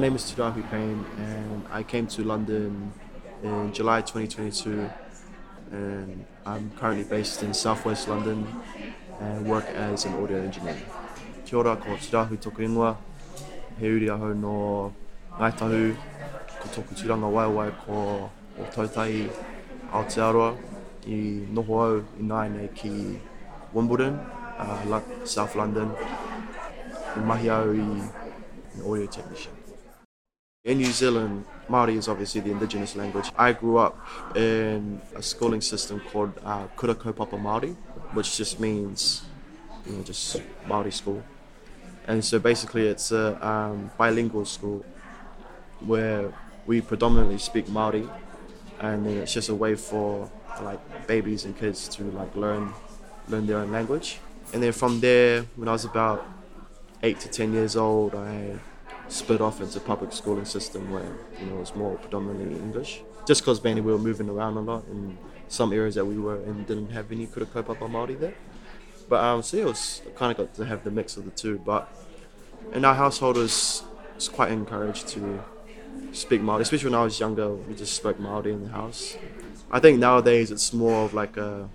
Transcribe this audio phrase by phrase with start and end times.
[0.00, 2.90] My name is Tudahu Payne, and I came to London
[3.42, 4.88] in July 2022.
[5.72, 8.48] And I'm currently based in southwest London
[9.20, 10.78] and work as an audio engineer.
[11.44, 12.96] Kia ora, ko Tudahu toku ingoa.
[13.78, 14.94] He uri ahau no
[15.36, 15.94] Ngāi Tahu,
[16.60, 19.28] ko toku turanga waiwai ko o Tautai
[19.92, 20.56] Aotearoa
[21.08, 23.20] i noho au i nai nei ki
[23.74, 24.14] Wimbledon,
[24.56, 25.92] uh, South London.
[27.16, 29.69] I mahi au i an audio technician.
[30.62, 33.32] In New Zealand, Māori is obviously the indigenous language.
[33.34, 33.96] I grew up
[34.36, 37.74] in a schooling system called uh, Kura Kaupapa Māori,
[38.12, 39.22] which just means,
[39.86, 41.22] you know, just Māori school.
[42.06, 44.84] And so basically it's a um, bilingual school
[45.80, 46.30] where
[46.66, 48.06] we predominantly speak Māori
[48.80, 52.74] and then it's just a way for, for like babies and kids to like learn
[53.28, 54.18] learn their own language.
[54.52, 56.28] And then from there, when I was about
[57.02, 58.58] eight to ten years old, I
[59.10, 63.02] split off into public schooling system where you know it's more predominantly English.
[63.26, 66.42] Just because mainly we were moving around a lot, in some areas that we were
[66.44, 68.34] in didn't have any kura kaupapa Māori there.
[69.08, 71.32] But um, so yeah, it was kind of got to have the mix of the
[71.32, 71.58] two.
[71.58, 71.92] But
[72.72, 73.82] in our household, was,
[74.14, 75.42] was quite encouraged to
[76.12, 77.52] speak Māori, especially when I was younger.
[77.52, 79.16] We just spoke Māori in the house.
[79.70, 81.68] I think nowadays it's more of like a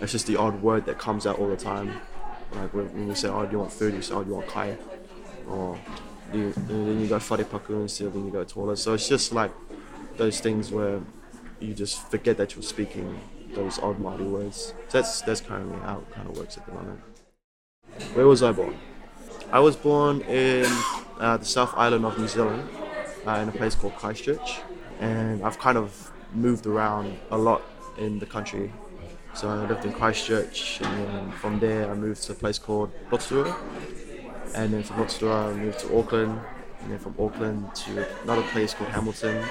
[0.00, 2.00] it's just the odd word that comes out all the time.
[2.52, 4.48] Like when we say, "Oh, do you want food?" You say, "Oh, do you want
[4.48, 4.76] kai?"
[5.48, 5.78] Or
[6.32, 8.76] you, then you go wharepaku instead of then you go taller.
[8.76, 9.52] So it's just like
[10.16, 11.00] those things where
[11.60, 13.20] you just forget that you're speaking
[13.54, 14.74] those odd Māori words.
[14.88, 17.00] So that's that's currently how it kind of works at the moment.
[18.14, 18.76] Where was I born?
[19.52, 20.66] I was born in
[21.20, 22.68] uh, the South Island of New Zealand,
[23.26, 24.60] uh, in a place called Christchurch,
[25.00, 27.62] and I've kind of moved around a lot
[27.98, 28.72] in the country.
[29.34, 32.90] So I lived in Christchurch, and then from there I moved to a place called
[33.10, 33.56] Rotorua,
[34.54, 36.40] and then from Rotorua I moved to Auckland,
[36.82, 39.44] and then from Auckland to another place called Hamilton,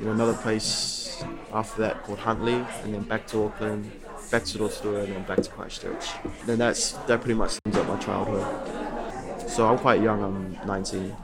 [0.00, 1.22] know, another place
[1.52, 3.90] after that called Huntly, and then back to Auckland,
[4.30, 6.10] back to Rotorua, and then back to Christchurch.
[6.46, 9.50] Then that's that pretty much sums up my childhood.
[9.50, 10.22] So I'm quite young.
[10.22, 11.16] I'm 19,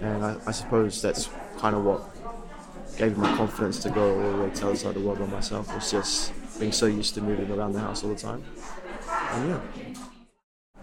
[0.00, 1.28] and I, I suppose that's
[1.58, 2.02] kind of what
[2.96, 5.00] gave me my confidence to go all the way to the other side of the
[5.00, 5.74] world by myself.
[5.74, 8.44] Was just being so used to moving around the house all the time.
[9.32, 9.60] And yeah.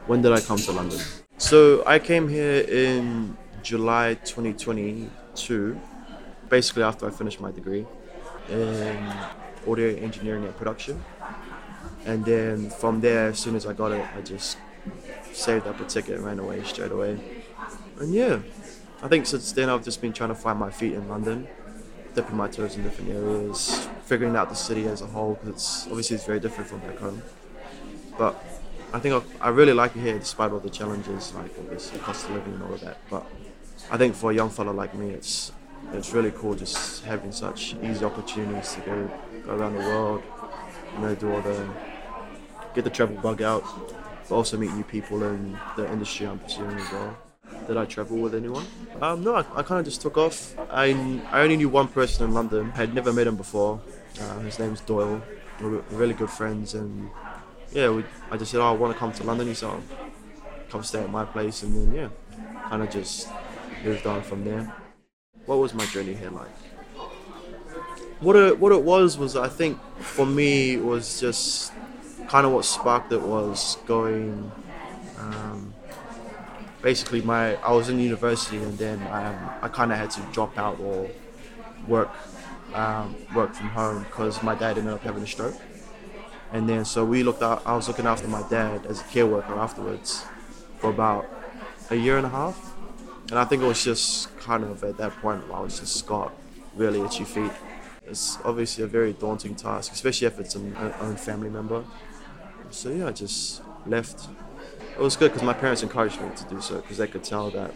[0.05, 0.99] When did I come to London?
[1.39, 5.79] So I came here in July 2022,
[6.49, 7.85] basically after I finished my degree
[8.49, 9.13] in
[9.65, 11.01] audio engineering and production.
[12.05, 14.57] And then from there, as soon as I got it, I just
[15.31, 17.17] saved up a ticket and ran away straight away.
[18.01, 18.39] And yeah,
[19.01, 21.47] I think since then I've just been trying to find my feet in London,
[22.15, 25.87] dipping my toes in different areas, figuring out the city as a whole because it's
[25.87, 27.21] obviously it's very different from back home.
[28.17, 28.43] But
[28.91, 32.25] I think I, I really like it here despite all the challenges, like obviously cost
[32.25, 32.97] of living and all of that.
[33.09, 33.25] But
[33.91, 35.51] I think for a young fella like me, it's
[35.93, 39.11] it's really cool just having such easy opportunities to go
[39.45, 40.23] go around the world,
[40.95, 41.67] you know, do all the
[42.73, 43.63] get the travel bug out,
[44.27, 47.17] but also meet new people in the industry I'm pursuing as well.
[47.67, 48.65] Did I travel with anyone?
[49.01, 50.57] Um, no, I, I kind of just took off.
[50.71, 50.85] I,
[51.31, 52.71] I only knew one person in London.
[52.73, 53.79] I had never met him before.
[54.19, 55.21] Uh, his name's Doyle.
[55.61, 57.09] We're really good friends, and
[57.71, 59.47] yeah, we, I just said, oh, I want to come to London.
[59.47, 59.81] He said, oh,
[60.69, 62.09] come stay at my place, and then yeah,
[62.69, 63.27] kind of just
[63.83, 64.73] moved on from there.
[65.45, 66.49] What was my journey here like?
[68.19, 71.71] What it what it was was I think for me was just
[72.27, 74.51] kind of what sparked it was going.
[75.17, 75.73] Um,
[76.81, 80.57] basically, my I was in university and then um, I kind of had to drop
[80.57, 81.09] out or
[81.87, 82.11] work
[82.73, 85.55] um, work from home because my dad ended up having a stroke.
[86.51, 87.61] And then so we looked out.
[87.65, 90.25] I was looking after my dad as a care worker afterwards
[90.79, 91.29] for about
[91.89, 92.73] a year and a half.
[93.29, 96.33] And I think it was just kind of at that point I was just got
[96.75, 97.51] really at your feet.
[98.07, 101.83] It's obviously a very daunting task, especially if it's an own family member.
[102.71, 104.27] So yeah, I just left.
[104.95, 107.51] It was good because my parents encouraged me to do so because they could tell
[107.51, 107.73] that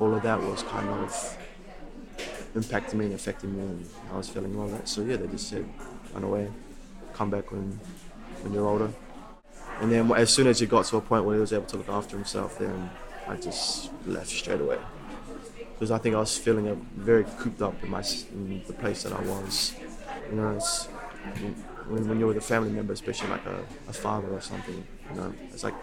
[0.00, 1.38] all of that was kind of
[2.54, 4.88] impacting me and affecting me, and I was feeling all that.
[4.88, 5.64] So yeah, they just said,
[6.12, 6.50] run away,
[7.12, 7.78] come back when
[8.42, 8.90] when you're older.
[9.80, 11.76] And then as soon as he got to a point where he was able to
[11.76, 12.90] look after himself, then
[13.26, 14.78] I just left straight away
[15.82, 19.02] because I think I was feeling a, very cooped up in my in the place
[19.02, 19.74] that I was.
[20.30, 20.86] You know, it's
[21.88, 25.16] when, when you're with a family member, especially like a, a father or something, you
[25.16, 25.74] know, it's like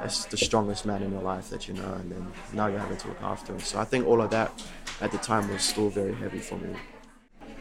[0.00, 2.98] that's the strongest man in your life that you know, and then now you're having
[2.98, 3.60] to look after him.
[3.60, 4.52] So I think all of that
[5.00, 6.76] at the time was still very heavy for me.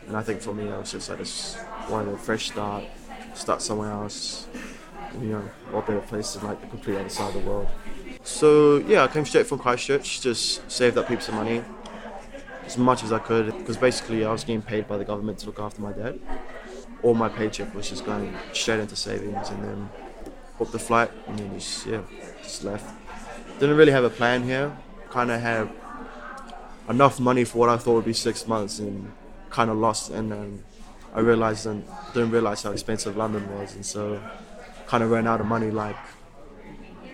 [0.07, 1.57] And I think for me, I was just like, just
[1.89, 2.84] wanted a fresh start,
[3.34, 4.48] start somewhere else,
[5.22, 7.68] you know, what better place than like the complete other side of the world.
[8.24, 11.63] So yeah, I came straight from Christchurch, just saved up heaps of money,
[12.66, 15.45] as much as I could, because basically I was getting paid by the government to
[15.45, 16.19] look after my dad.
[17.04, 19.90] All my paycheck was just going straight into savings, and then
[20.57, 22.01] booked the flight, and then just yeah,
[22.44, 22.94] just left.
[23.60, 24.75] Didn't really have a plan here.
[25.10, 25.69] Kind of had
[26.90, 29.12] enough money for what I thought would be six months, and
[29.50, 30.10] kind of lost.
[30.10, 30.63] And then
[31.18, 31.84] I realized and
[32.14, 34.22] didn't realize how expensive London was, and so
[34.86, 35.98] kind of ran out of money like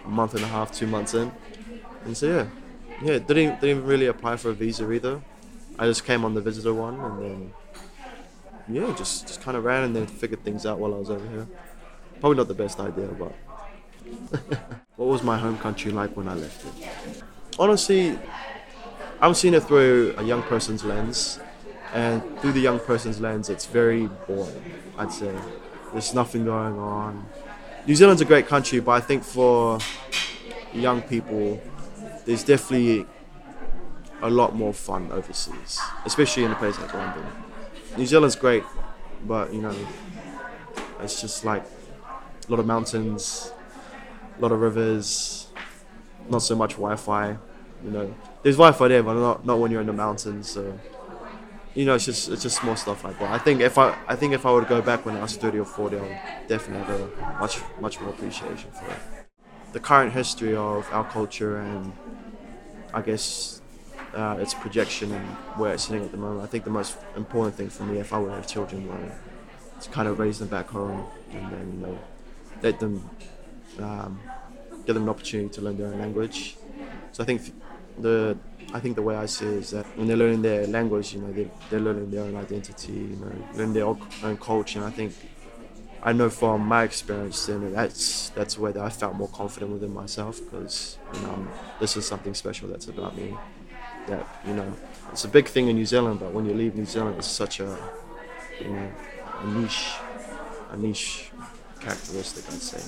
[0.04, 1.32] a month and a half, two months in.
[2.04, 2.48] And so yeah,
[3.02, 5.22] yeah, didn't didn't really apply for a visa either.
[5.80, 7.54] I just came on the visitor one, and then
[8.68, 11.26] yeah, just just kind of ran and then figured things out while I was over
[11.30, 11.48] here.
[12.20, 13.34] Probably not the best idea, but
[14.98, 17.24] what was my home country like when I left it?
[17.58, 18.20] Honestly,
[19.22, 21.40] I'm seeing it through a young person's lens,
[21.94, 24.64] and through the young person's lens, it's very boring.
[24.98, 25.34] I'd say
[25.92, 27.26] there's nothing going on.
[27.86, 29.80] New Zealand's a great country, but I think for
[30.74, 31.62] young people,
[32.26, 33.06] there's definitely
[34.22, 37.26] a lot more fun overseas, especially in a place like London.
[37.98, 38.64] New Zealand's great,
[39.28, 39.76] but you know,
[41.02, 43.52] it's just like a lot of mountains,
[44.38, 45.48] a lot of rivers,
[46.30, 47.38] not so much Wi-Fi.
[47.84, 50.50] You know, there's Wi-Fi there, but not not when you're in the mountains.
[50.50, 50.80] So,
[51.76, 53.32] you know, it's just it's just small stuff like that.
[53.32, 55.36] I think if I I think if I were to go back when I was
[55.36, 56.18] 30 or 40, I would
[56.48, 59.00] definitely have a much much more appreciation for it.
[59.74, 61.94] The current history of our culture and
[62.94, 63.62] I guess
[64.14, 65.26] uh, its projection and
[65.58, 66.44] where it's sitting at the moment.
[66.44, 69.12] I think the most important thing for me, if I were to have children, were
[69.82, 72.00] to kind of raise them back home and then you know
[72.62, 73.10] let them
[73.80, 74.20] um,
[74.86, 76.58] give them an opportunity to learn their own language.
[77.12, 77.42] So I think
[78.00, 78.38] the
[78.74, 81.22] I think the way I see it is that when they're learning their language, you
[81.22, 84.80] know, they're, they're learning their own identity, you know, learning their own culture.
[84.80, 85.14] And I think
[86.02, 90.40] I know from my experience, then that's that's where I felt more confident within myself
[90.44, 91.48] because you know
[91.80, 93.38] this is something special that's about me.
[94.08, 94.74] That you know,
[95.12, 97.62] it's a big thing in New Zealand, but when you leave New Zealand, it's such
[97.62, 97.78] a
[98.60, 98.92] you know
[99.40, 99.94] a niche
[100.72, 101.32] a niche
[101.80, 102.82] characteristic, I'd say.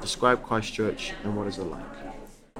[0.00, 2.13] Describe Christchurch and what is it like?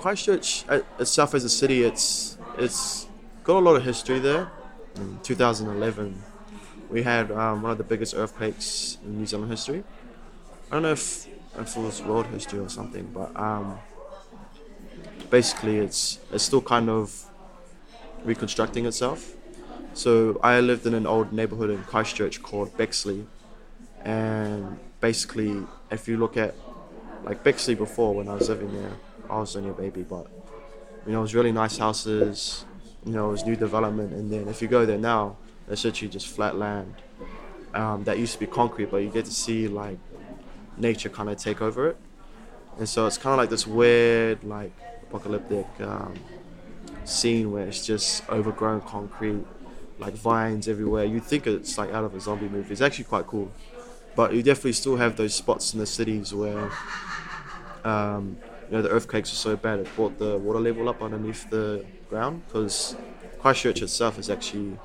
[0.05, 0.67] Christchurch
[0.99, 3.07] itself as a city, it's it's
[3.43, 4.51] got a lot of history there.
[4.97, 6.23] In 2011,
[6.91, 9.83] we had um, one of the biggest earthquakes in New Zealand history.
[10.71, 11.27] I don't know if,
[11.59, 13.79] if it was world history or something, but um,
[15.31, 17.25] basically it's it's still kind of
[18.25, 19.33] reconstructing itself.
[19.95, 23.27] So I lived in an old neighborhood in Christchurch called Bexley,
[24.05, 26.55] and basically, if you look at
[27.25, 28.97] like Bexley before when I was living there,
[29.31, 30.27] I was only a baby, but
[31.07, 32.65] you know, it was really nice houses.
[33.05, 35.37] You know, it was new development, and then if you go there now,
[35.69, 36.95] it's literally just flat land
[37.75, 39.99] um, that used to be concrete, but you get to see like
[40.77, 41.97] nature kind of take over it,
[42.79, 44.73] and so it's kind of like this weird like
[45.05, 46.15] apocalyptic um,
[47.05, 49.45] scene where it's just overgrown concrete,
[49.99, 51.05] like vines everywhere.
[51.05, 52.73] You think it's like out of a zombie movie.
[52.73, 53.51] It's actually quite cool
[54.17, 56.71] but you definitely still have those spots in the cities where
[57.85, 58.39] um,
[58.69, 61.85] you know the earthquakes are so bad it brought the water level up underneath the
[62.09, 62.97] ground because
[63.41, 64.79] Christchurch itself is actually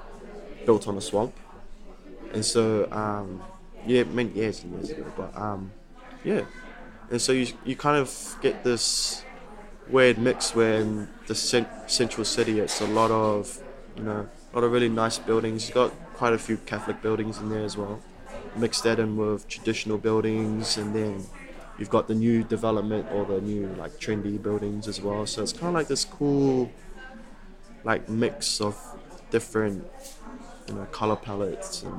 [0.66, 1.34] built on a swamp,
[2.34, 3.42] and so um,
[3.86, 5.72] yeah, many years and years ago, but um,
[6.24, 6.42] yeah,
[7.10, 9.24] and so you you kind of get this
[9.88, 13.62] weird mix where in the cent- central city it's a lot of
[13.96, 15.68] you know a lot of really nice buildings.
[15.68, 18.02] You've got quite a few Catholic buildings in there as well
[18.56, 21.26] mix that in with traditional buildings, and then
[21.80, 25.26] you've got the new development or the new like trendy buildings as well.
[25.26, 26.72] So it's kind of like this cool,
[27.84, 28.78] like mix of
[29.32, 29.88] different,
[30.68, 31.96] you know, color palettes, and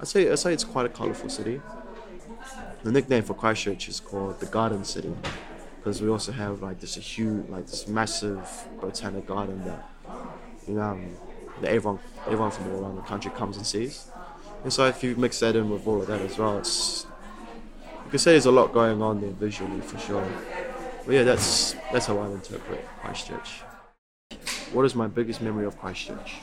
[0.00, 1.60] I say I say it's quite a colorful city.
[2.82, 5.14] The nickname for Christchurch is called the Garden City
[5.76, 9.88] because we also have like this huge, like this massive botanic garden that
[10.66, 11.00] you know
[11.60, 14.08] that everyone everyone from all around the country comes and sees.
[14.64, 17.06] And so if you mix that in with all of that as well, it's
[18.12, 20.28] can say there's a lot going on there visually for sure.
[21.06, 23.62] But yeah, that's that's how I interpret Christchurch.
[24.74, 26.34] What is my biggest memory of Christchurch?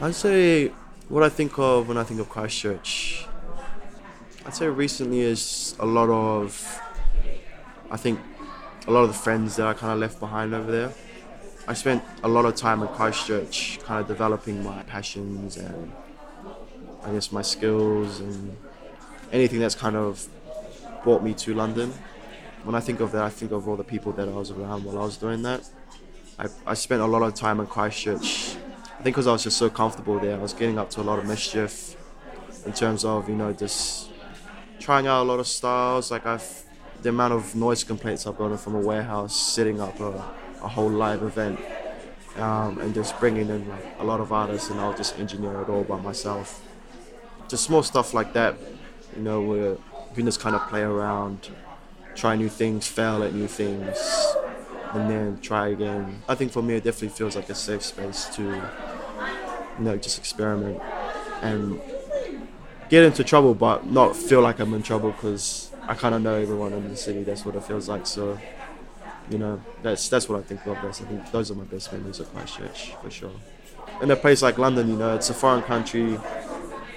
[0.00, 0.68] I'd say
[1.08, 3.26] what I think of when I think of Christchurch.
[4.44, 6.80] I'd say recently is a lot of
[7.90, 8.20] I think
[8.86, 10.92] a lot of the friends that I kind of left behind over there.
[11.66, 15.90] I spent a lot of time in Christchurch, kind of developing my passions and
[17.02, 18.56] I guess my skills and
[19.32, 20.28] anything that's kind of
[21.06, 21.94] brought me to London.
[22.64, 24.82] When I think of that, I think of all the people that I was around
[24.82, 25.62] while I was doing that.
[26.36, 28.56] I, I spent a lot of time in Christchurch.
[28.98, 31.06] I think because I was just so comfortable there, I was getting up to a
[31.10, 31.96] lot of mischief
[32.66, 34.10] in terms of, you know, just
[34.80, 36.10] trying out a lot of styles.
[36.10, 36.64] Like I've
[37.02, 40.10] the amount of noise complaints I've gotten from a warehouse setting up a,
[40.60, 41.60] a whole live event
[42.36, 45.68] um, and just bringing in like a lot of artists and I'll just engineer it
[45.68, 46.66] all by myself.
[47.46, 48.56] Just small stuff like that,
[49.14, 49.76] you know, where
[50.16, 51.50] you can just kind of play around,
[52.14, 53.98] try new things, fail at new things,
[54.94, 56.22] and then try again.
[56.26, 60.16] I think for me, it definitely feels like a safe space to, you know, just
[60.18, 60.80] experiment
[61.42, 61.78] and
[62.88, 66.34] get into trouble, but not feel like I'm in trouble because I kind of know
[66.34, 67.22] everyone in the city.
[67.22, 68.06] That's what it feels like.
[68.06, 68.38] So,
[69.28, 71.02] you know, that's that's what I think of best.
[71.02, 73.32] I think those are my best memories of Christchurch for sure.
[74.00, 76.18] In a place like London, you know, it's a foreign country.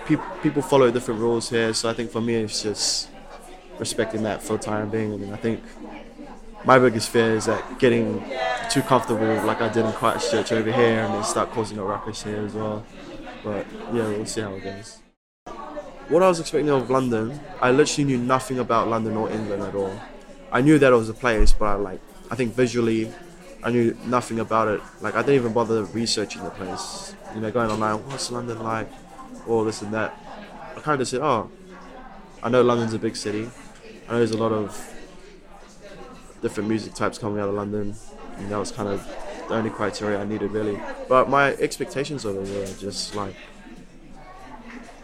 [0.09, 3.09] People people follow different rules here, so I think for me, it's just
[3.77, 5.13] respecting that for the time being.
[5.13, 5.63] I mean, I think
[6.65, 8.23] my biggest fear is that getting
[8.71, 12.23] too comfortable, like I did in Christchurch over here, and then start causing a ruckus
[12.23, 12.83] here as well.
[13.43, 14.97] But yeah, we'll see how it goes.
[16.07, 19.75] What I was expecting of London, I literally knew nothing about London or England at
[19.75, 19.93] all.
[20.51, 22.01] I knew that it was a place, but I like,
[22.31, 23.11] I think visually,
[23.63, 24.81] I knew nothing about it.
[25.01, 27.13] Like I didn't even bother researching the place.
[27.35, 28.89] You know, going online, what's London like,
[29.47, 30.17] all this and that.
[30.75, 31.49] I kind of said, oh,
[32.41, 33.49] I know London's a big city.
[34.07, 34.93] I know there's a lot of
[36.41, 37.95] different music types coming out of London,
[38.37, 39.05] and that was kind of
[39.47, 40.81] the only criteria I needed really.
[41.07, 43.35] But my expectations of it were just like,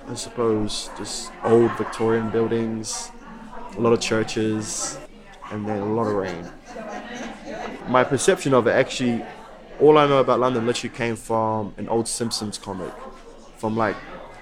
[0.08, 3.12] I suppose, just old Victorian buildings,
[3.76, 4.98] a lot of churches,
[5.52, 6.50] and then a lot of rain.
[7.88, 9.26] My perception of it actually,
[9.80, 12.94] all I know about London literally came from an old Simpsons comic
[13.58, 13.96] from like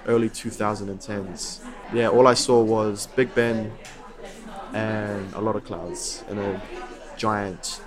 [0.06, 1.64] early 2010s.
[1.92, 3.72] Yeah, all I saw was Big Ben
[4.72, 6.62] and a lot of clouds and a
[7.16, 7.80] giant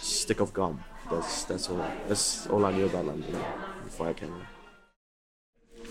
[0.00, 0.82] stick of gum.
[1.10, 1.84] That's that's all.
[2.08, 3.36] That's all I knew about London
[3.84, 4.34] before I came.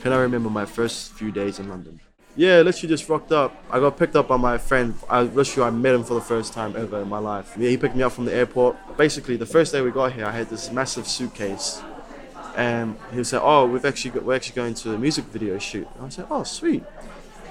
[0.01, 1.99] Can I remember my first few days in London?
[2.35, 3.53] Yeah, literally just rocked up.
[3.69, 4.93] I got picked up by my friend.
[5.09, 7.55] I literally I met him for the first time ever in my life.
[7.57, 8.77] Yeah, he picked me up from the airport.
[8.97, 11.81] Basically, the first day we got here, I had this massive suitcase,
[12.55, 15.87] and he said, "Oh, we've actually got, we're actually going to a music video shoot."
[15.95, 16.83] And I said, "Oh, sweet."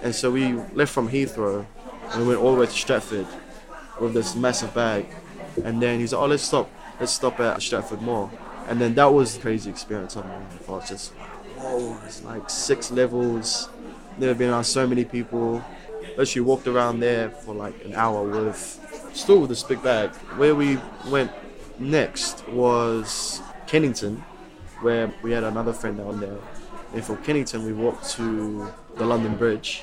[0.02, 1.66] And so we left from Heathrow,
[2.12, 3.26] and we went all the way to Stratford
[4.00, 5.06] with this massive bag.
[5.64, 8.30] And then he's like, "Oh, let's stop let's stop at Stratford Mall.
[8.68, 10.68] And then that was a crazy experience my life.
[10.68, 11.12] I was just
[11.56, 13.68] whoa, it's like six levels.
[14.18, 15.64] Never been around so many people.
[16.16, 20.10] Literally walked around there for like an hour with, still with this big bag.
[20.36, 20.78] Where we
[21.08, 21.30] went
[21.78, 24.24] next was Kennington,
[24.80, 26.38] where we had another friend down there.
[26.94, 29.82] And from Kennington, we walked to the London Bridge,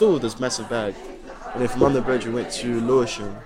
[0.00, 0.94] with this massive bag.
[1.52, 3.36] And then from London Bridge, we went to Lewisham.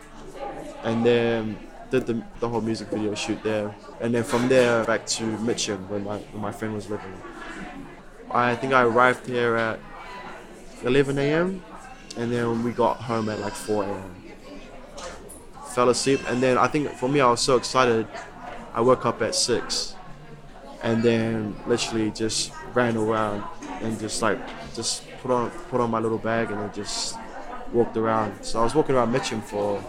[0.82, 1.58] And then
[1.90, 5.88] did the, the whole music video shoot there, and then from there back to Mitcham
[5.88, 7.12] where my where my friend was living.
[8.30, 9.80] I think I arrived here at
[10.82, 11.62] 11 a.m.
[12.16, 14.14] and then we got home at like 4 a.m.
[15.70, 18.06] Fell asleep, and then I think for me I was so excited,
[18.74, 19.94] I woke up at six,
[20.82, 23.44] and then literally just ran around
[23.82, 24.38] and just like
[24.74, 27.16] just put on put on my little bag and then just
[27.72, 28.44] walked around.
[28.44, 29.82] So I was walking around Mitcham for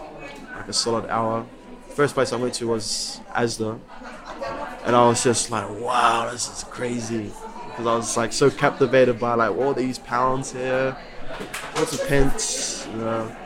[0.56, 1.46] like a solid hour
[1.90, 3.78] first place I went to was Asda,
[4.86, 7.30] and I was just like, wow, this is crazy,
[7.68, 10.96] because I was like so captivated by like all these pounds here,
[11.76, 13.36] lots of pence, you know.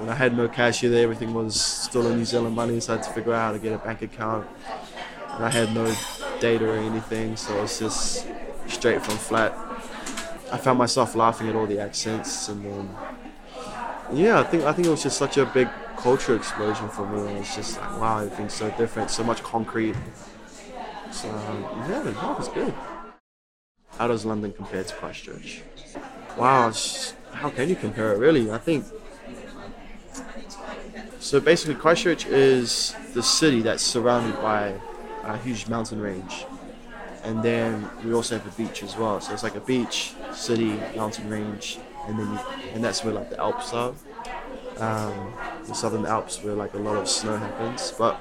[0.00, 0.96] And I had no cash either.
[0.96, 3.58] Everything was still in New Zealand money, so I had to figure out how to
[3.58, 4.46] get a bank account.
[5.30, 5.86] And I had no
[6.42, 8.26] data or anything, so it's just
[8.66, 9.52] straight from flat.
[10.50, 12.90] I found myself laughing at all the accents, and then
[14.12, 17.20] yeah, I think I think it was just such a big culture explosion for me.
[17.20, 19.94] And it's just like, wow, everything's so different, so much concrete.
[21.10, 21.28] So,
[21.88, 22.74] yeah, that was good.
[23.98, 25.62] How does London compare to Christchurch?
[26.36, 26.72] Wow,
[27.32, 28.50] how can you compare it really?
[28.50, 28.84] I think.
[31.20, 34.74] So basically, Christchurch is the city that's surrounded by
[35.24, 36.46] a huge mountain range.
[37.24, 39.20] And then we also have a beach as well.
[39.20, 42.38] So it's like a beach, city, mountain range, and then you,
[42.74, 43.94] and that's where like the Alps are
[44.78, 45.32] um,
[45.66, 47.92] the Southern Alps where like a lot of snow happens.
[47.96, 48.18] But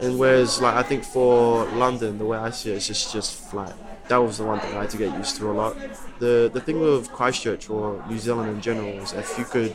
[0.00, 3.50] and whereas like I think for London, the way I see it, it's just just
[3.50, 3.74] flat.
[4.08, 5.76] That was the one thing I had to get used to a lot.
[6.18, 9.74] The the thing with Christchurch or New Zealand in general is if you could,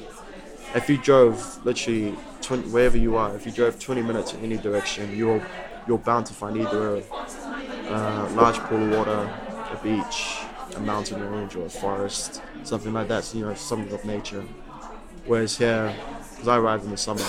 [0.74, 4.58] if you drove literally 20, wherever you are, if you drove 20 minutes in any
[4.58, 5.42] direction, you're
[5.88, 7.04] you're bound to find either a
[7.90, 9.34] uh, large pool of water,
[9.72, 10.38] a beach,
[10.76, 13.24] a mountain range, or a forest, something like that.
[13.24, 14.44] So, you know, something of nature.
[15.26, 15.96] Whereas here,
[16.32, 17.24] because I arrived in the summer,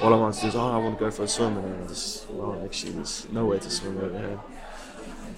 [0.00, 1.84] all I want to do is, oh, I want to go for a swim, and
[1.84, 4.40] I just, well, actually, there's nowhere to swim over here.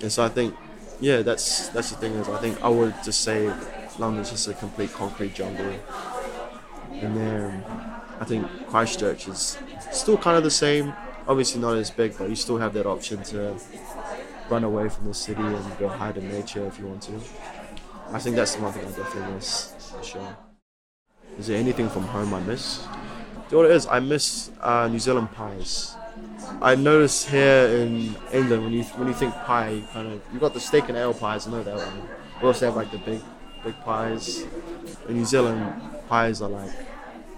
[0.01, 0.55] And so I think,
[1.01, 3.53] yeah, that's that's the thing is, I think I would just say
[3.99, 5.75] London's just a complete concrete jungle.
[6.93, 7.65] And then
[8.21, 9.57] I think Christchurch is
[9.93, 10.93] still kind of the same.
[11.27, 13.57] Obviously not as big, but you still have that option to
[14.49, 17.21] run away from the city and go hide in nature if you want to.
[18.13, 20.37] I think that's the one thing I definitely miss for sure.
[21.39, 22.85] Is there anything from home I miss?
[23.51, 23.87] You know what it is?
[23.87, 25.95] I miss uh, New Zealand pies.
[26.61, 30.41] I notice here in England when you when you think pie, you kind of you
[30.41, 31.47] got the steak and ale pies.
[31.47, 32.09] I know that one.
[32.41, 33.21] We also have like the big
[33.65, 34.43] big pies.
[35.09, 35.73] In New Zealand,
[36.09, 36.73] pies are like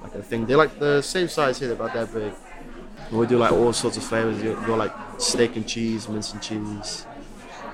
[0.02, 0.46] like a thing.
[0.46, 2.32] They're like the same size here, they're about that big.
[3.12, 4.42] And we do like all sorts of flavors.
[4.42, 7.04] You got like steak and cheese, mince and cheese.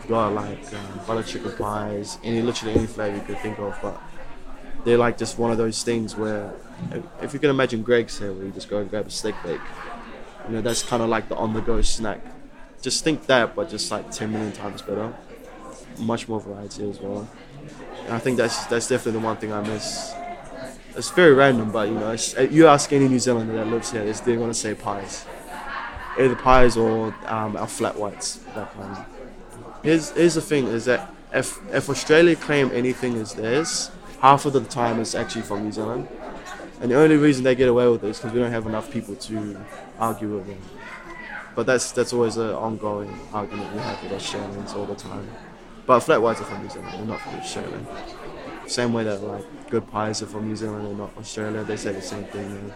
[0.03, 3.79] You got like um, butter chicken pies, any literally any flavor you could think of.
[3.81, 4.03] But
[4.85, 6.53] they're like just one of those things where,
[7.23, 9.61] if you can imagine Greggs here, where you just go and grab a steak bake.
[10.49, 12.21] You know, that's kind of like the on-the-go snack.
[12.83, 15.15] Just think that, but just like 10 million times better.
[16.01, 17.31] Much more variety as well.
[18.07, 20.13] And I think that's that's definitely the one thing I miss.
[20.99, 22.17] It's very random, but you know,
[22.51, 25.25] you ask any New Zealander that lives here, they're going to say pies.
[26.19, 29.05] Either pies or um, our flat whites, that kind.
[29.85, 34.55] Here's here's the thing: is that if if Australia claim anything is theirs, half of
[34.55, 36.09] the time it's actually from New Zealand.
[36.81, 38.91] And the only reason they get away with it is because we don't have enough
[38.91, 39.57] people to
[40.01, 40.59] argue with them.
[41.55, 45.29] But that's that's always an ongoing argument we have with Australians all the time.
[45.87, 47.87] But flat whites are from New Zealand, they're not from Australia.
[48.69, 51.93] Same way that like good pies are from New Zealand and not Australia, they say
[51.93, 52.73] the same thing.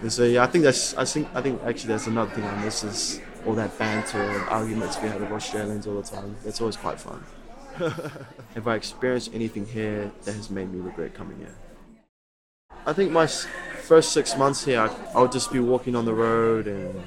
[0.00, 2.64] And so yeah, I think that's I think I think actually that's another thing I
[2.64, 6.36] miss is all that banter and arguments we have with Australians all the time.
[6.44, 7.24] That's always quite fun.
[8.54, 11.54] have I experienced anything here that has made me regret coming here?
[12.84, 16.14] I think my first six months here, I, I would just be walking on the
[16.14, 17.02] road and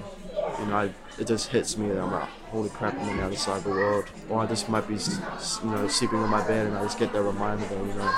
[0.59, 3.35] you know, it just hits me that I'm like, holy crap, I'm on the other
[3.35, 4.05] side of the world.
[4.29, 7.13] Or I just might be, you know, sleeping on my bed and I just get
[7.13, 8.11] that reminder that, you know,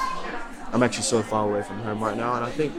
[0.73, 2.36] I'm actually so far away from home right now.
[2.36, 2.73] And I think,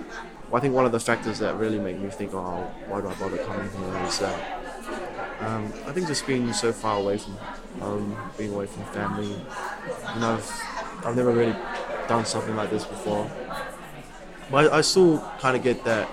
[0.52, 3.14] I think one of the factors that really make me think, oh, why do I
[3.14, 4.62] bother coming here is that
[5.40, 7.36] um, I think just being so far away from
[7.80, 10.62] home, being away from family, you know, I've,
[11.04, 11.56] I've never really
[12.06, 13.30] done something like this before.
[14.50, 16.08] But I, I still kind of get that,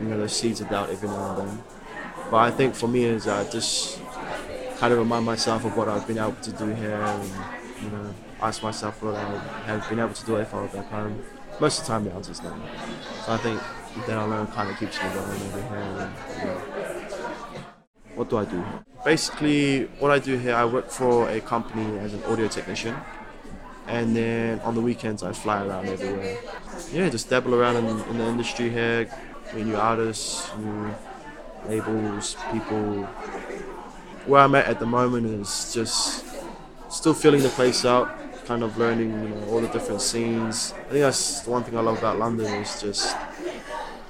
[0.00, 1.62] you know, those seeds of doubt every now and then.
[2.30, 4.00] But I think for me is I just
[4.78, 7.30] kind of remind myself of what I've been able to do here and,
[7.82, 10.90] you know, ask myself what I have been able to do if I was back
[10.90, 11.22] home.
[11.58, 12.54] Most of the time the answer's no.
[13.24, 13.60] So I think
[14.06, 15.76] that alone kind of keeps me going over here.
[15.76, 16.58] And, you know,
[18.14, 18.62] what do I do?
[19.04, 22.94] Basically, what I do here, I work for a company as an audio technician
[23.88, 26.36] and then on the weekends I fly around everywhere.
[26.92, 29.10] Yeah, just dabble around in, in the industry here,
[29.54, 30.94] meet new artists, new
[31.66, 33.04] labels, people.
[34.26, 36.24] Where I'm at at the moment is just
[36.90, 38.10] still filling the place out,
[38.44, 40.74] kind of learning you know, all the different scenes.
[40.86, 43.16] I think that's the one thing I love about London is just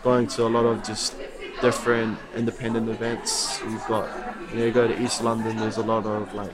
[0.03, 1.15] going to a lot of just
[1.61, 3.61] different independent events.
[3.63, 4.09] You've got,
[4.51, 6.53] you know, you go to East London, there's a lot of like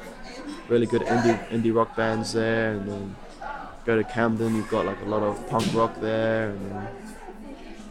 [0.69, 3.17] really good indie indie rock bands there, and then
[3.85, 6.89] go to Camden, you've got like a lot of punk rock there, and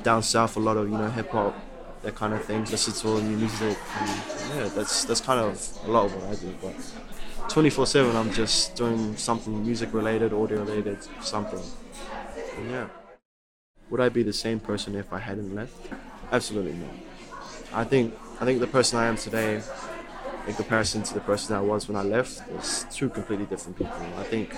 [0.03, 1.55] down south a lot of you know hip hop,
[2.03, 2.71] that kind of things.
[2.71, 4.09] Listen to all new music, and
[4.55, 6.53] yeah, that's that's kind of a lot of what I do.
[6.61, 6.75] But
[7.49, 11.63] 24/7, I'm just doing something music related, audio related, something.
[12.57, 12.87] And yeah,
[13.89, 15.75] would I be the same person if I hadn't left?
[16.31, 16.95] Absolutely not.
[17.73, 19.61] I think I think the person I am today
[20.47, 23.95] in comparison to the person I was when I left, is two completely different people.
[24.17, 24.53] I think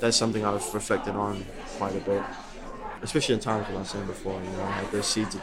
[0.00, 1.44] that's something I've reflected on
[1.76, 2.22] quite a bit,
[3.02, 5.34] especially in times when I was saying before, you know, I had those seeds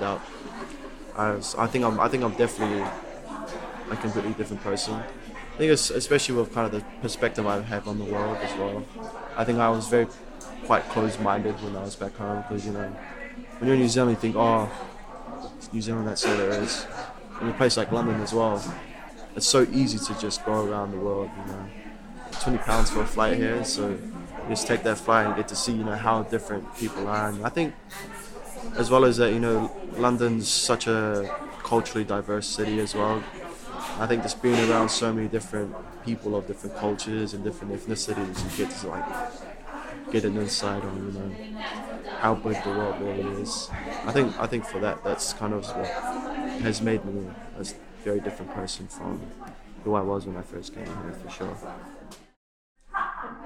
[1.16, 1.56] doubt.
[1.58, 2.82] I, think I'm, I think I'm definitely
[3.92, 4.94] a completely different person.
[4.94, 8.58] I think it's especially with kind of the perspective I have on the world as
[8.60, 8.84] well.
[9.38, 10.08] I think I was very
[10.66, 12.90] quite closed-minded when I was back home because you know,
[13.60, 14.70] when you're in New Zealand, you think, oh,
[15.72, 16.86] New Zealand, that's all there is.
[17.42, 18.62] In a place like London as well,
[19.36, 21.66] it's so easy to just go around the world, you know.
[22.42, 23.98] 20 pounds for a flight here, so
[24.50, 27.30] just take that flight and get to see, you know, how different people are.
[27.30, 27.74] And I think,
[28.78, 31.30] as well as that, you know, London's such a
[31.64, 33.24] culturally diverse city as well.
[34.00, 38.44] I think just being around so many different people of different cultures and different ethnicities,
[38.44, 39.06] you get to like
[40.12, 41.36] get an insight on, you know,
[42.20, 43.70] how big the world really is.
[44.06, 45.92] I think I think for that, that's kind of what
[46.62, 47.28] has made me
[47.60, 47.66] a
[48.04, 49.22] very different person from
[49.84, 51.58] who I was when I first came here, for sure.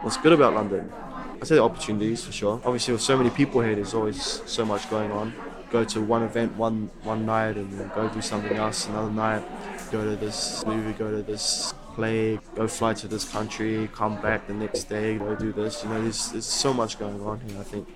[0.02, 0.92] What's good about London?
[1.41, 2.62] I say the opportunities for sure.
[2.65, 5.34] Obviously, with so many people here, there's always so much going on.
[5.71, 9.43] Go to one event one one night and then go do something else another night.
[9.91, 14.47] Go to this movie, go to this play, go fly to this country, come back
[14.47, 15.84] the next day, go do this.
[15.84, 17.60] You know, there's, there's so much going on here.
[17.60, 17.88] I think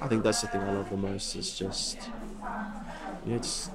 [0.00, 1.34] I think that's the thing I love the most.
[1.36, 1.98] Is just
[3.26, 3.70] yeah, just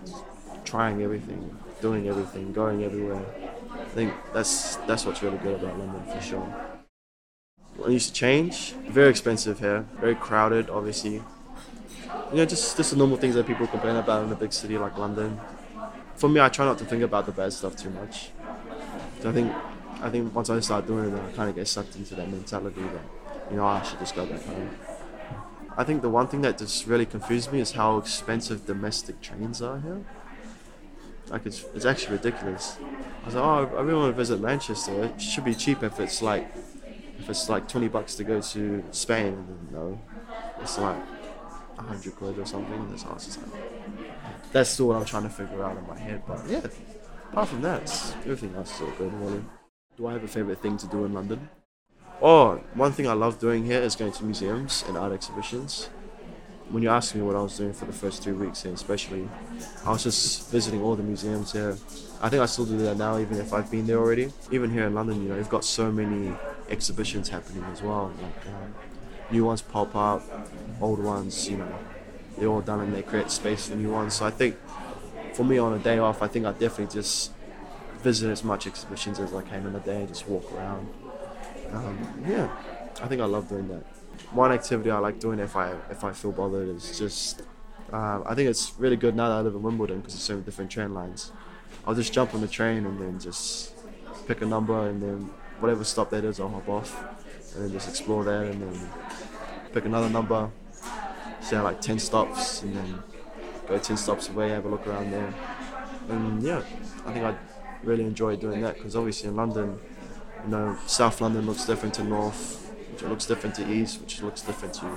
[0.64, 3.26] trying everything, doing everything, going everywhere.
[3.74, 6.63] I think that's that's what's really good about London for sure.
[7.88, 11.16] Used to change, very expensive here, very crowded, obviously.
[12.32, 14.78] You know, just just the normal things that people complain about in a big city
[14.78, 15.40] like London.
[16.16, 18.30] For me, I try not to think about the bad stuff too much.
[19.22, 19.54] So I think
[20.02, 22.82] I think once I start doing it, I kind of get sucked into that mentality
[22.82, 24.70] that you know I should just go back home.
[25.78, 29.62] I think the one thing that just really confused me is how expensive domestic trains
[29.62, 30.02] are here.
[31.30, 32.78] Like it's, it's actually ridiculous.
[33.24, 35.06] I was like, oh, I really want to visit Manchester.
[35.06, 36.48] It should be cheap if it's like
[37.20, 39.34] if it's like 20 bucks to go to Spain.
[39.34, 40.02] And then no,
[40.62, 40.98] it's like
[41.76, 42.90] 100 quid or something.
[42.90, 43.48] That's how it's like.
[44.52, 46.24] That's still what I'm trying to figure out in my head.
[46.28, 46.62] But yeah,
[47.32, 47.84] apart from that,
[48.22, 49.14] everything else is all good.
[49.14, 49.44] Really.
[49.98, 51.50] Do I have a favorite thing to do in London?
[52.22, 55.90] Oh, one thing I love doing here is going to museums and art exhibitions.
[56.70, 59.28] When you asked me what I was doing for the first two weeks here, especially,
[59.86, 61.78] I was just visiting all the museums here.
[62.22, 64.32] I think I still do that now, even if I've been there already.
[64.52, 66.34] Even here in London, you know, you've got so many
[66.74, 68.12] exhibitions happening as well.
[68.22, 68.76] Like, um,
[69.32, 70.22] new ones pop up,
[70.82, 71.74] old ones, you know,
[72.38, 74.16] they're all done and they create space for new ones.
[74.16, 74.58] So I think
[75.34, 77.32] for me on a day off, I think I definitely just
[78.00, 80.94] visit as much exhibitions as I can in a day, and just walk around.
[81.72, 82.50] Um, yeah,
[83.02, 83.84] I think I love doing that.
[84.32, 87.42] One activity I like doing if I if I feel bothered is just
[87.92, 90.34] uh, I think it's really good now that I live in Wimbledon because there's so
[90.34, 91.32] many different train lines.
[91.86, 93.74] I'll just jump on the train and then just
[94.28, 95.30] pick a number and then
[95.64, 96.94] whatever stop that is, I'll hop off
[97.56, 98.90] and then just explore that and then
[99.74, 100.52] pick another number,
[101.40, 103.04] say like 10 stops and then
[103.66, 105.34] go 10 stops away, have a look around there.
[106.10, 106.62] And yeah,
[107.06, 107.38] I think I
[107.82, 109.80] really enjoy doing that because obviously in London,
[110.44, 114.42] you know, South London looks different to North, which looks different to East, which looks
[114.42, 114.92] different to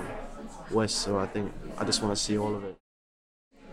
[0.71, 0.97] West.
[0.97, 2.75] So I think I just want to see all of it.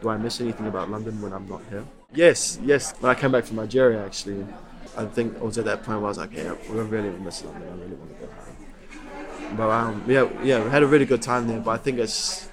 [0.00, 1.84] Do I miss anything about London when I'm not here?
[2.14, 2.94] Yes, yes.
[3.00, 4.46] When I came back from Nigeria, actually,
[4.96, 7.44] I think I was at that point where I was like, yeah, we're really miss
[7.44, 7.68] London.
[7.68, 9.56] I really want to go home.
[9.56, 11.60] But um, yeah, yeah, we had a really good time there.
[11.60, 12.48] But I think it's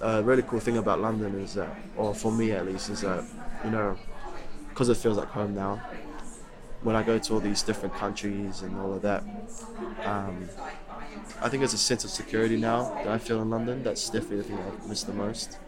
[0.00, 3.24] a really cool thing about London is that, or for me at least, is that
[3.64, 3.98] you know,
[4.68, 5.80] because it feels like home now
[6.82, 9.24] when I go to all these different countries and all of that,
[10.04, 10.48] um,
[11.42, 13.82] I think there's a sense of security now that I feel in London.
[13.82, 15.58] That's definitely the thing I miss the most.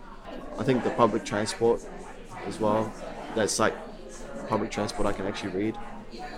[0.59, 1.85] I think the public transport
[2.47, 2.93] as well.
[3.35, 3.75] That's like
[4.49, 5.77] public transport I can actually read.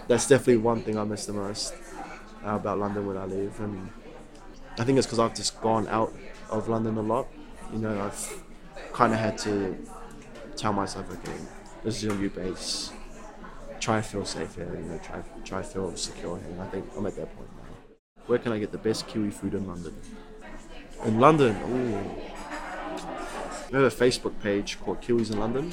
[0.08, 1.74] That's definitely one thing I miss the most
[2.44, 3.90] uh, about London when I leave, and
[4.78, 6.14] I think it's because I've just gone out
[6.50, 7.28] of London a lot.
[7.72, 8.42] You know, I've
[8.92, 9.76] kind of had to
[10.56, 11.38] tell myself, okay,
[11.84, 12.92] this is your new base
[13.80, 16.50] try and feel safe here, you know, try try feel secure here.
[16.50, 17.94] And I think I'm at that point now.
[18.26, 19.96] Where can I get the best Kiwi food in London?
[21.04, 22.10] In London, ooh.
[23.70, 25.72] We have a Facebook page called Kiwis in London,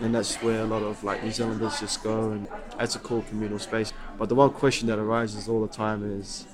[0.00, 3.22] and that's where a lot of like New Zealanders just go, and it's a cool
[3.22, 3.92] communal space.
[4.18, 6.46] But the one question that arises all the time is,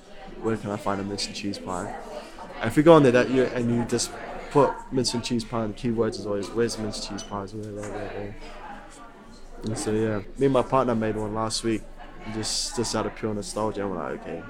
[0.42, 1.94] where can I find a mince and cheese pie?
[2.60, 4.10] And if you go on there that year and you just
[4.50, 7.72] put mince and cheese pie, and the keywords is always where's mince cheese pies, where,
[7.72, 8.36] where, where, where.
[9.64, 11.82] And so yeah, me and my partner made one last week,
[12.34, 13.82] just just out of pure nostalgia.
[13.82, 14.42] I'm like, okay,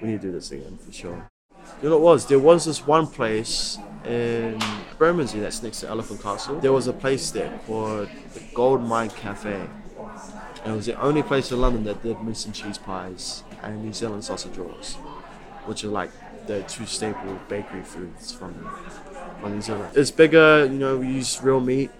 [0.00, 1.28] we need to do this again for sure.
[1.82, 2.26] You know what was?
[2.26, 4.58] There was this one place in
[4.98, 6.58] Bermondsey that's next to Elephant Castle.
[6.60, 9.68] There was a place there called the Gold Mine Cafe.
[10.64, 13.84] And it was the only place in London that did mince and cheese pies and
[13.84, 14.94] New Zealand sausage rolls,
[15.66, 16.10] which are like
[16.46, 18.54] the two staple bakery foods from,
[19.40, 19.90] from New Zealand.
[19.94, 21.90] It's bigger, you know, we use real meat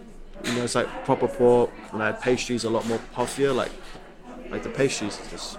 [0.44, 1.70] you know, it's like proper pork.
[1.92, 3.54] Had pastries a lot more puffier.
[3.54, 3.72] Like,
[4.50, 5.58] like the pastries is just.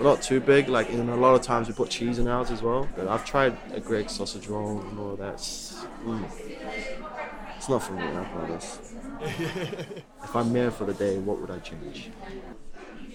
[0.00, 0.68] Not too big.
[0.68, 2.88] Like, in a lot of times we put cheese in ours as well.
[2.96, 5.34] But I've tried a Greggs sausage roll and all that.
[5.34, 6.24] It's, mm,
[7.56, 8.94] it's not for me, I promise.
[9.20, 12.10] if I'm there for the day, what would I change?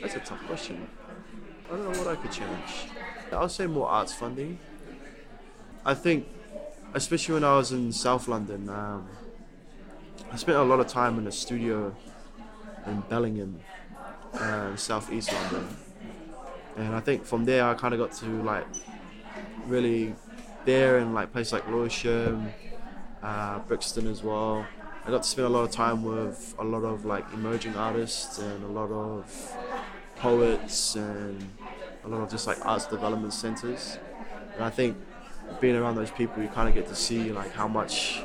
[0.02, 0.88] That's a tough question.
[1.68, 2.90] I don't know what I could change.
[3.32, 4.58] I would say more arts funding.
[5.86, 6.28] I think,
[6.94, 9.08] especially when I was in South London, um,
[10.32, 11.96] I spent a lot of time in a studio
[12.86, 13.60] in Bellingham,
[14.34, 15.68] uh, southeast London,
[16.78, 18.66] and I think from there I kind of got to like
[19.66, 20.16] really
[20.66, 22.52] there in like places like Lewisham,
[23.24, 24.66] uh, Brixton as well.
[25.06, 28.38] I got to spend a lot of time with a lot of like emerging artists
[28.40, 29.58] and a lot of
[30.18, 31.50] poets and
[32.04, 33.98] a lot of just like arts development centers.
[34.56, 34.98] And I think
[35.60, 38.24] being around those people, you kind of get to see like how much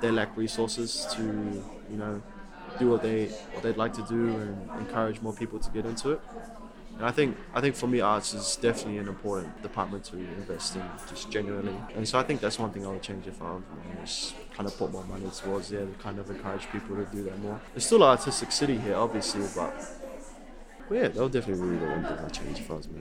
[0.00, 2.22] they lack resources to you know
[2.78, 6.10] do what they what they'd like to do and encourage more people to get into
[6.12, 6.20] it.
[6.98, 10.74] And I think I think for me, arts is definitely an important department to invest
[10.74, 11.76] in, just genuinely.
[11.94, 13.56] And so I think that's one thing I would change if I
[14.00, 17.22] was kind of put more money towards there to kind of encourage people to do
[17.22, 17.60] that more.
[17.76, 19.72] It's still an artistic city here, obviously, but,
[20.88, 23.00] but yeah, that would definitely be the one thing I'd change if I was me.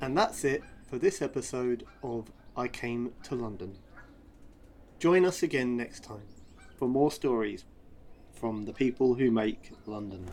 [0.00, 3.76] And that's it for this episode of I Came to London.
[4.98, 6.26] Join us again next time
[6.76, 7.64] for more stories
[8.32, 10.26] from the people who make London.